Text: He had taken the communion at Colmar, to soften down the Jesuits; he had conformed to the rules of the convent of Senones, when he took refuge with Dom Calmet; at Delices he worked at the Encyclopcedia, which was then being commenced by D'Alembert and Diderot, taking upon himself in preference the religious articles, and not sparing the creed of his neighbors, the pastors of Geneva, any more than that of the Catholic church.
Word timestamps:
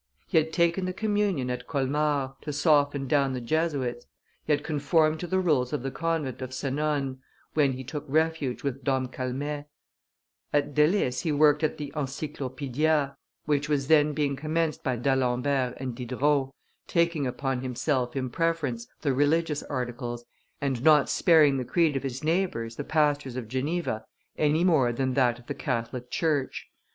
He 0.25 0.39
had 0.39 0.51
taken 0.51 0.85
the 0.85 0.93
communion 0.93 1.51
at 1.51 1.67
Colmar, 1.67 2.33
to 2.41 2.51
soften 2.51 3.07
down 3.07 3.33
the 3.33 3.39
Jesuits; 3.39 4.07
he 4.45 4.51
had 4.51 4.63
conformed 4.63 5.19
to 5.19 5.27
the 5.27 5.37
rules 5.37 5.73
of 5.73 5.83
the 5.83 5.91
convent 5.91 6.41
of 6.41 6.53
Senones, 6.55 7.19
when 7.53 7.73
he 7.73 7.83
took 7.83 8.03
refuge 8.07 8.63
with 8.63 8.83
Dom 8.83 9.09
Calmet; 9.09 9.67
at 10.51 10.73
Delices 10.73 11.21
he 11.21 11.31
worked 11.31 11.63
at 11.63 11.77
the 11.77 11.93
Encyclopcedia, 11.95 13.15
which 13.45 13.69
was 13.69 13.89
then 13.89 14.13
being 14.13 14.35
commenced 14.35 14.81
by 14.83 14.95
D'Alembert 14.95 15.75
and 15.77 15.93
Diderot, 15.93 16.49
taking 16.87 17.27
upon 17.27 17.61
himself 17.61 18.15
in 18.15 18.31
preference 18.31 18.87
the 19.01 19.13
religious 19.13 19.61
articles, 19.61 20.25
and 20.59 20.81
not 20.83 21.11
sparing 21.11 21.57
the 21.57 21.63
creed 21.63 21.95
of 21.95 22.01
his 22.01 22.23
neighbors, 22.23 22.75
the 22.75 22.83
pastors 22.83 23.35
of 23.35 23.47
Geneva, 23.47 24.05
any 24.35 24.63
more 24.63 24.91
than 24.91 25.13
that 25.13 25.37
of 25.37 25.45
the 25.45 25.53
Catholic 25.53 26.09
church. 26.09 26.71